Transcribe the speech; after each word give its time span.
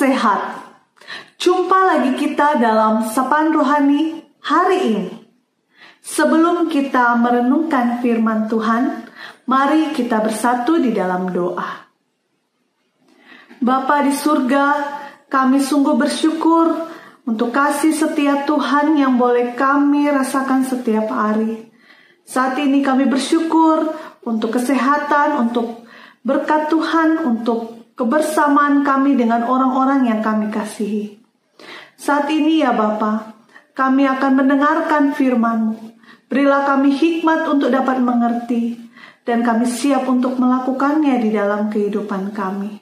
Sehat. 0.00 0.56
Jumpa 1.36 1.76
lagi 1.84 2.16
kita 2.16 2.56
dalam 2.56 3.04
Sapaan 3.12 3.52
Rohani 3.52 4.24
hari 4.40 4.78
ini. 4.96 5.12
Sebelum 6.00 6.72
kita 6.72 7.20
merenungkan 7.20 8.00
firman 8.00 8.48
Tuhan, 8.48 9.04
mari 9.44 9.92
kita 9.92 10.24
bersatu 10.24 10.80
di 10.80 10.96
dalam 10.96 11.28
doa. 11.28 11.84
Bapa 13.60 14.00
di 14.00 14.16
surga, 14.16 14.64
kami 15.28 15.60
sungguh 15.60 16.00
bersyukur 16.00 16.80
untuk 17.28 17.52
kasih 17.52 17.92
setia 17.92 18.48
Tuhan 18.48 18.96
yang 18.96 19.20
boleh 19.20 19.52
kami 19.52 20.08
rasakan 20.08 20.64
setiap 20.64 21.12
hari. 21.12 21.68
Saat 22.24 22.56
ini 22.56 22.80
kami 22.80 23.04
bersyukur 23.04 23.84
untuk 24.24 24.56
kesehatan, 24.56 25.44
untuk 25.44 25.84
berkat 26.24 26.72
Tuhan, 26.72 27.20
untuk 27.28 27.79
kebersamaan 28.00 28.80
kami 28.80 29.12
dengan 29.12 29.44
orang-orang 29.44 30.08
yang 30.08 30.24
kami 30.24 30.48
kasihi. 30.48 31.20
Saat 32.00 32.32
ini 32.32 32.64
ya 32.64 32.72
Bapa, 32.72 33.36
kami 33.76 34.08
akan 34.08 34.40
mendengarkan 34.40 35.12
firman-Mu. 35.12 36.00
Berilah 36.32 36.64
kami 36.64 36.96
hikmat 36.96 37.44
untuk 37.44 37.68
dapat 37.68 38.00
mengerti, 38.00 38.80
dan 39.28 39.44
kami 39.44 39.68
siap 39.68 40.08
untuk 40.08 40.40
melakukannya 40.40 41.20
di 41.20 41.28
dalam 41.28 41.68
kehidupan 41.68 42.32
kami. 42.32 42.80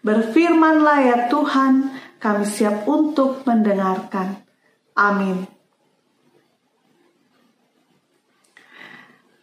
Berfirmanlah 0.00 0.98
ya 1.04 1.16
Tuhan, 1.28 1.92
kami 2.16 2.44
siap 2.48 2.88
untuk 2.88 3.44
mendengarkan. 3.44 4.40
Amin. 4.96 5.44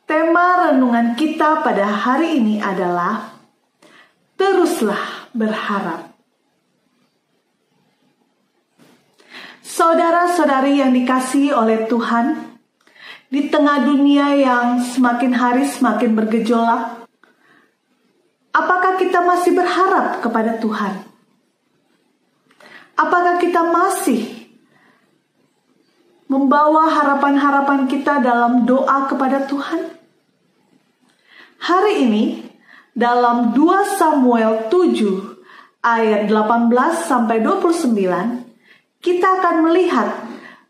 Tema 0.10 0.74
renungan 0.74 1.14
kita 1.14 1.62
pada 1.62 1.86
hari 1.86 2.42
ini 2.42 2.58
adalah 2.58 3.33
teruslah 4.38 5.30
berharap. 5.34 6.14
Saudara-saudari 9.64 10.84
yang 10.84 10.94
dikasihi 10.94 11.50
oleh 11.50 11.90
Tuhan, 11.90 12.54
di 13.34 13.50
tengah 13.50 13.82
dunia 13.82 14.38
yang 14.38 14.78
semakin 14.86 15.34
hari 15.34 15.66
semakin 15.66 16.14
bergejolak, 16.14 17.10
apakah 18.54 19.02
kita 19.02 19.26
masih 19.26 19.58
berharap 19.58 20.22
kepada 20.22 20.62
Tuhan? 20.62 20.94
Apakah 22.94 23.42
kita 23.42 23.66
masih 23.74 24.54
membawa 26.30 26.94
harapan-harapan 26.94 27.90
kita 27.90 28.22
dalam 28.22 28.70
doa 28.70 29.10
kepada 29.10 29.50
Tuhan? 29.50 29.98
Hari 31.58 31.94
ini 32.06 32.53
dalam 32.94 33.58
2 33.58 33.98
Samuel 33.98 34.70
7 34.70 35.82
ayat 35.82 36.30
18 36.30 37.10
sampai 37.10 37.42
29 37.42 39.04
kita 39.04 39.28
akan 39.42 39.56
melihat 39.68 40.10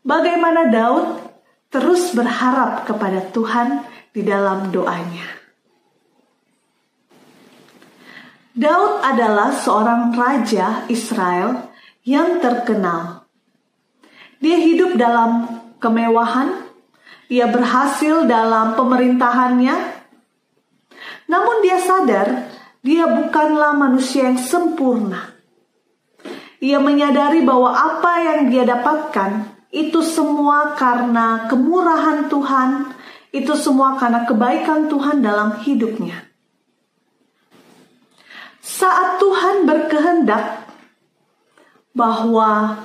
bagaimana 0.01 0.71
Daud 0.71 1.21
terus 1.69 2.15
berharap 2.15 2.87
kepada 2.87 3.29
Tuhan 3.29 3.85
di 4.15 4.23
dalam 4.23 4.71
doanya. 4.71 5.43
Daud 8.53 9.01
adalah 9.01 9.49
seorang 9.49 10.13
raja 10.13 10.85
Israel 10.85 11.73
yang 12.05 12.37
terkenal. 12.37 13.25
Dia 14.37 14.61
hidup 14.61 14.93
dalam 14.93 15.49
kemewahan, 15.81 16.69
ia 17.33 17.49
berhasil 17.49 18.29
dalam 18.29 18.77
pemerintahannya, 18.77 19.92
namun 21.27 21.63
dia 21.63 21.79
sadar 21.79 22.51
dia 22.83 23.07
bukanlah 23.07 23.71
manusia 23.71 24.27
yang 24.27 24.35
sempurna. 24.35 25.31
Ia 26.59 26.83
menyadari 26.83 27.39
bahwa 27.43 27.71
apa 27.71 28.11
yang 28.19 28.51
dia 28.51 28.67
dapatkan 28.67 29.55
itu 29.71 30.03
semua 30.03 30.75
karena 30.75 31.47
kemurahan 31.47 32.27
Tuhan, 32.27 32.91
itu 33.31 33.55
semua 33.55 33.95
karena 33.95 34.27
kebaikan 34.27 34.91
Tuhan 34.91 35.23
dalam 35.23 35.63
hidupnya. 35.63 36.27
Saat 38.63 39.19
Tuhan 39.19 39.67
berkehendak 39.67 40.67
bahwa 41.95 42.83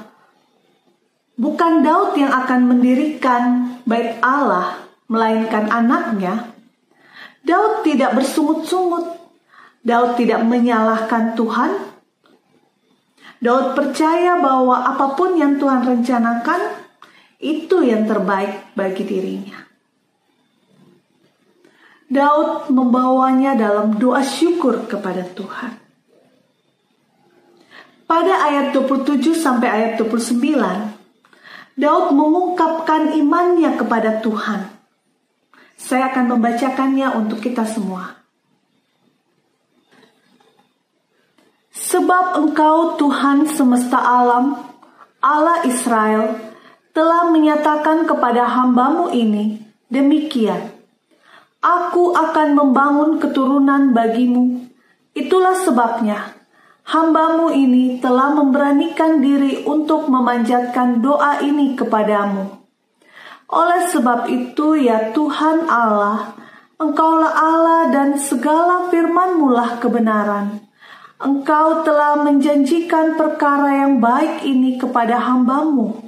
bukan 1.39 1.87
Daud 1.87 2.19
yang 2.19 2.35
akan 2.35 2.61
mendirikan 2.71 3.43
bait 3.83 4.19
Allah, 4.23 4.79
melainkan 5.07 5.71
anaknya, 5.71 6.58
Daud 7.45 7.87
tidak 7.87 8.19
bersungut-sungut. 8.19 9.19
Daud 9.85 10.19
tidak 10.19 10.43
menyalahkan 10.45 11.39
Tuhan. 11.39 11.71
Daud 13.39 13.79
percaya 13.79 14.43
bahwa 14.43 14.83
apa 14.83 15.15
pun 15.15 15.39
yang 15.39 15.63
Tuhan 15.63 15.87
rencanakan, 15.87 16.61
itu 17.39 17.87
yang 17.87 18.03
terbaik 18.11 18.75
bagi 18.75 19.07
dirinya. 19.07 19.69
Daud 22.09 22.73
membawanya 22.73 23.55
dalam 23.55 24.01
doa 24.01 24.25
syukur 24.25 24.89
kepada 24.89 25.23
Tuhan. 25.29 25.77
Pada 28.09 28.35
ayat 28.49 28.73
27 28.73 29.37
sampai 29.37 29.69
ayat 29.69 29.93
29, 30.01 30.41
Daud 31.77 32.07
mengungkapkan 32.17 33.13
imannya 33.13 33.77
kepada 33.77 34.25
Tuhan. 34.25 34.78
Saya 35.79 36.11
akan 36.11 36.35
membacakannya 36.35 37.15
untuk 37.15 37.39
kita 37.39 37.63
semua. 37.63 38.19
Sebab 41.71 42.43
engkau 42.43 42.99
Tuhan 42.99 43.47
semesta 43.47 44.03
alam, 44.03 44.59
Allah 45.23 45.63
Israel, 45.65 46.35
telah 46.91 47.31
menyatakan 47.31 48.05
kepada 48.05 48.45
hambamu 48.51 49.15
ini, 49.15 49.63
demikian, 49.87 50.75
Aku 51.59 52.15
akan 52.15 52.55
membangun 52.55 53.19
keturunan 53.19 53.91
bagimu. 53.91 54.71
Itulah 55.11 55.59
sebabnya 55.59 56.39
hambamu 56.87 57.51
ini 57.51 57.99
telah 57.99 58.31
memberanikan 58.31 59.19
diri 59.19 59.67
untuk 59.67 60.07
memanjatkan 60.07 61.03
doa 61.03 61.43
ini 61.43 61.75
kepadamu. 61.75 62.68
Oleh 63.49 63.89
sebab 63.89 64.29
itu 64.29 64.77
ya 64.77 65.13
Tuhan 65.17 65.73
Allah, 65.73 66.37
Engkaulah 66.79 67.35
Allah 67.35 67.91
dan 67.91 68.15
segala 68.23 68.87
firman 68.87 69.43
lah 69.51 69.83
kebenaran. 69.83 70.63
Engkau 71.19 71.83
telah 71.83 72.23
menjanjikan 72.23 73.19
perkara 73.19 73.83
yang 73.83 73.99
baik 73.99 74.47
ini 74.47 74.79
kepada 74.79 75.19
hambamu. 75.19 76.07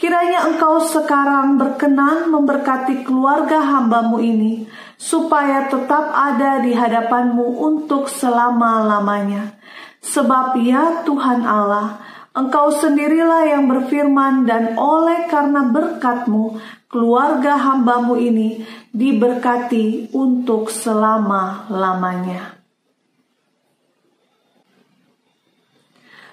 Kiranya 0.00 0.48
engkau 0.48 0.80
sekarang 0.80 1.60
berkenan 1.60 2.32
memberkati 2.32 3.04
keluarga 3.04 3.60
hambamu 3.60 4.16
ini, 4.24 4.64
supaya 4.96 5.68
tetap 5.68 6.08
ada 6.16 6.64
di 6.64 6.72
hadapanmu 6.72 7.60
untuk 7.60 8.08
selama-lamanya. 8.08 9.60
Sebab 10.00 10.56
ya 10.64 11.04
Tuhan 11.04 11.44
Allah, 11.44 12.00
Engkau 12.32 12.72
sendirilah 12.72 13.44
yang 13.44 13.68
berfirman 13.68 14.48
dan 14.48 14.72
oleh 14.80 15.28
karena 15.28 15.68
berkatmu, 15.68 16.56
keluarga 16.88 17.60
hambamu 17.60 18.16
ini 18.16 18.64
diberkati 18.88 20.08
untuk 20.16 20.72
selama-lamanya. 20.72 22.56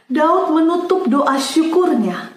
Daud 0.08 0.56
menutup 0.56 1.04
doa 1.12 1.36
syukurnya 1.36 2.32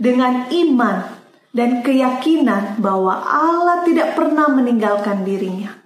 dengan 0.00 0.48
iman 0.48 1.04
dan 1.52 1.84
keyakinan 1.84 2.80
bahwa 2.80 3.20
Allah 3.20 3.84
tidak 3.84 4.16
pernah 4.16 4.48
meninggalkan 4.48 5.28
dirinya. 5.28 5.76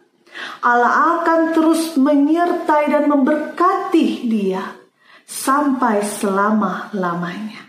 Allah 0.62 1.18
akan 1.18 1.50
terus 1.50 1.98
menyertai 1.98 2.94
dan 2.94 3.10
memberkati 3.10 4.06
dia 4.30 4.77
sampai 5.28 6.00
selama-lamanya. 6.00 7.68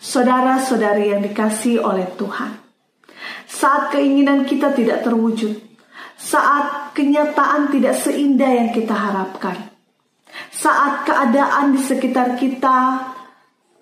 Saudara-saudari 0.00 1.12
yang 1.12 1.20
dikasih 1.20 1.82
oleh 1.82 2.06
Tuhan, 2.14 2.56
saat 3.44 3.92
keinginan 3.92 4.46
kita 4.46 4.72
tidak 4.72 5.02
terwujud, 5.04 5.58
saat 6.14 6.94
kenyataan 6.94 7.68
tidak 7.74 7.98
seindah 7.98 8.48
yang 8.48 8.70
kita 8.72 8.94
harapkan, 8.94 9.74
saat 10.48 11.04
keadaan 11.04 11.74
di 11.74 11.80
sekitar 11.82 12.38
kita 12.38 13.10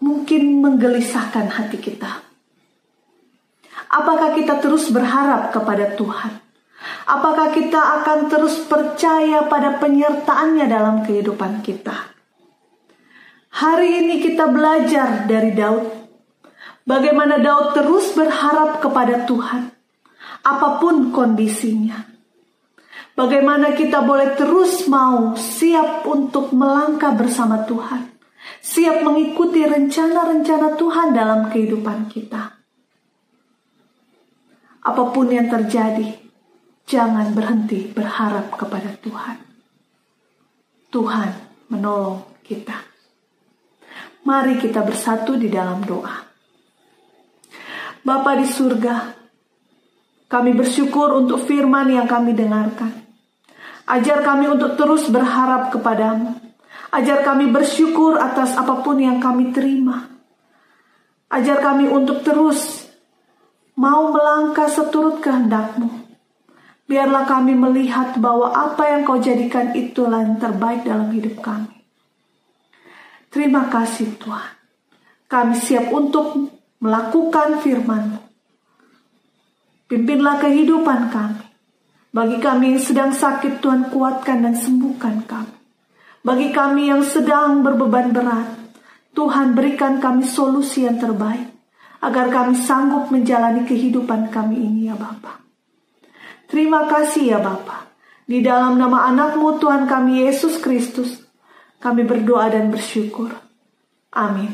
mungkin 0.01 0.59
menggelisahkan 0.65 1.47
hati 1.55 1.79
kita. 1.79 2.25
Apakah 3.89 4.35
kita 4.35 4.59
terus 4.59 4.91
berharap 4.91 5.55
kepada 5.55 5.95
Tuhan? 5.95 6.48
Apakah 7.09 7.57
kita 7.57 7.81
akan 7.81 8.29
terus 8.29 8.69
percaya 8.69 9.49
pada 9.49 9.81
penyertaannya 9.81 10.69
dalam 10.69 11.01
kehidupan 11.09 11.65
kita? 11.65 12.13
Hari 13.49 14.05
ini 14.05 14.21
kita 14.21 14.45
belajar 14.53 15.25
dari 15.25 15.57
Daud. 15.57 15.89
Bagaimana 16.85 17.41
Daud 17.41 17.73
terus 17.73 18.13
berharap 18.13 18.85
kepada 18.85 19.25
Tuhan. 19.25 19.73
Apa 20.45 20.77
pun 20.77 21.09
kondisinya. 21.09 22.05
Bagaimana 23.17 23.73
kita 23.73 24.05
boleh 24.05 24.37
terus 24.37 24.85
mau 24.85 25.33
siap 25.33 26.05
untuk 26.05 26.53
melangkah 26.53 27.17
bersama 27.17 27.65
Tuhan. 27.65 28.05
Siap 28.61 29.01
mengikuti 29.01 29.65
rencana-rencana 29.65 30.77
Tuhan 30.77 31.17
dalam 31.17 31.49
kehidupan 31.49 32.13
kita. 32.13 32.53
Apa 34.85 35.03
pun 35.09 35.27
yang 35.33 35.49
terjadi, 35.49 36.28
jangan 36.89 37.37
berhenti 37.37 37.93
berharap 37.93 38.57
kepada 38.57 38.97
Tuhan. 39.05 39.37
Tuhan 40.89 41.31
menolong 41.69 42.41
kita. 42.41 42.81
Mari 44.25 44.57
kita 44.57 44.81
bersatu 44.81 45.37
di 45.37 45.53
dalam 45.53 45.85
doa. 45.85 46.25
Bapa 48.01 48.41
di 48.41 48.49
surga, 48.49 48.97
kami 50.33 50.57
bersyukur 50.57 51.13
untuk 51.13 51.45
firman 51.45 51.93
yang 51.93 52.09
kami 52.09 52.33
dengarkan. 52.33 53.05
Ajar 53.89 54.25
kami 54.25 54.49
untuk 54.49 54.81
terus 54.81 55.09
berharap 55.13 55.69
kepadamu. 55.69 56.41
Ajar 56.89 57.21
kami 57.21 57.53
bersyukur 57.53 58.17
atas 58.17 58.57
apa 58.57 58.81
pun 58.81 58.97
yang 58.97 59.21
kami 59.21 59.53
terima. 59.53 60.09
Ajar 61.29 61.61
kami 61.61 61.85
untuk 61.89 62.25
terus 62.25 62.89
mau 63.77 64.09
melangkah 64.09 64.73
seturut 64.73 65.21
kehendakmu. 65.21 65.98
Biarlah 66.89 67.29
kami 67.29 67.53
melihat 67.53 68.17
bahwa 68.17 68.49
apa 68.49 68.89
yang 68.89 69.05
kau 69.05 69.21
jadikan 69.21 69.77
itulah 69.77 70.25
yang 70.25 70.41
terbaik 70.41 70.89
dalam 70.89 71.13
hidup 71.13 71.37
kami. 71.45 71.77
Terima 73.29 73.69
kasih 73.69 74.17
Tuhan. 74.17 74.57
Kami 75.29 75.53
siap 75.53 75.93
untuk 75.93 76.49
melakukan 76.81 77.61
firman-Mu. 77.61 78.21
Pimpinlah 79.85 80.41
kehidupan 80.41 81.13
kami. 81.13 81.45
Bagi 82.09 82.41
kami 82.41 82.77
yang 82.77 82.81
sedang 82.81 83.13
sakit, 83.13 83.61
Tuhan 83.61 83.93
kuatkan 83.93 84.49
dan 84.49 84.57
sembuhkan 84.57 85.29
kami. 85.29 85.57
Bagi 86.25 86.49
kami 86.57 86.89
yang 86.89 87.05
sedang 87.05 87.61
berbeban 87.61 88.17
berat, 88.17 88.49
Tuhan 89.13 89.53
berikan 89.53 90.01
kami 90.01 90.25
solusi 90.25 90.89
yang 90.89 90.97
terbaik 90.97 91.53
agar 92.01 92.33
kami 92.33 92.57
sanggup 92.57 93.13
menjalani 93.13 93.69
kehidupan 93.69 94.33
kami 94.33 94.57
ini 94.57 94.89
ya 94.89 94.97
Bapa. 94.97 95.48
Terima 96.49 96.89
kasih 96.89 97.37
ya 97.37 97.39
Bapa. 97.39 97.93
Di 98.29 98.41
dalam 98.45 98.77
nama 98.77 99.09
anakmu 99.09 99.61
Tuhan 99.61 99.89
kami 99.89 100.25
Yesus 100.25 100.61
Kristus, 100.61 101.21
kami 101.81 102.05
berdoa 102.05 102.49
dan 102.53 102.69
bersyukur. 102.69 103.33
Amin. 104.13 104.53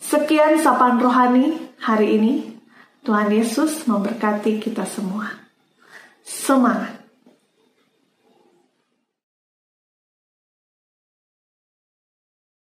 Sekian 0.00 0.60
sapaan 0.60 1.00
rohani 1.00 1.56
hari 1.80 2.16
ini. 2.20 2.34
Tuhan 3.06 3.30
Yesus 3.30 3.86
memberkati 3.86 4.58
kita 4.58 4.82
semua. 4.82 5.30
Semangat! 6.26 7.05